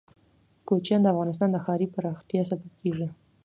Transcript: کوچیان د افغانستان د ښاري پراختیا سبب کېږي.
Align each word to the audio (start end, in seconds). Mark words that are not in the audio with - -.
کوچیان 0.67 1.01
د 1.03 1.07
افغانستان 1.13 1.49
د 1.51 1.57
ښاري 1.63 1.87
پراختیا 1.95 2.41
سبب 2.49 2.71
کېږي. 2.81 3.07